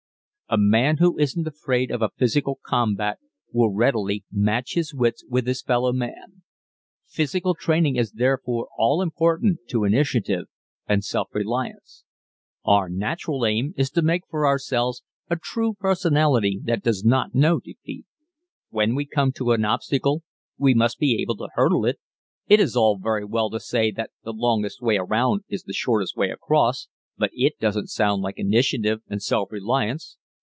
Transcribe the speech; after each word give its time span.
A 0.53 0.57
man 0.57 0.97
who 0.97 1.17
isn't 1.17 1.47
afraid 1.47 1.91
of 1.91 2.01
a 2.01 2.11
physical 2.17 2.59
combat 2.61 3.19
will 3.53 3.69
readily 3.69 4.25
match 4.29 4.73
his 4.75 4.93
wits 4.93 5.23
with 5.29 5.47
his 5.47 5.61
fellow 5.61 5.93
man. 5.93 6.41
Physical 7.07 7.55
training 7.55 7.95
is 7.95 8.11
therefore 8.11 8.67
all 8.77 9.01
important 9.01 9.59
to 9.69 9.85
initiative 9.85 10.47
and 10.89 11.05
self 11.05 11.29
reliance. 11.31 12.03
Our 12.65 12.89
natural 12.89 13.45
aim 13.45 13.73
is 13.77 13.89
to 13.91 14.01
make 14.01 14.23
for 14.29 14.45
ourselves 14.45 15.03
a 15.29 15.37
true 15.37 15.73
personality 15.73 16.59
that 16.65 16.83
does 16.83 17.05
not 17.05 17.33
know 17.33 17.61
defeat. 17.61 18.05
When 18.71 18.93
we 18.93 19.05
come 19.05 19.31
to 19.37 19.53
an 19.53 19.63
obstacle 19.63 20.21
we 20.57 20.73
must 20.73 20.99
be 20.99 21.21
able 21.21 21.37
to 21.37 21.47
hurdle 21.53 21.85
it. 21.85 21.97
It 22.47 22.59
is 22.59 22.75
all 22.75 22.97
very 22.97 23.23
well 23.23 23.49
to 23.51 23.59
say 23.61 23.89
that 23.91 24.09
the 24.25 24.33
longest 24.33 24.81
way 24.81 24.97
around 24.97 25.45
is 25.47 25.63
the 25.63 25.71
shortest 25.71 26.17
way 26.17 26.29
across, 26.29 26.89
but 27.17 27.29
it 27.33 27.57
doesn't 27.57 27.87
sound 27.87 28.21
like 28.21 28.37
initiative 28.37 28.99
and 29.07 29.23
self 29.23 29.49
reliance. 29.49 30.17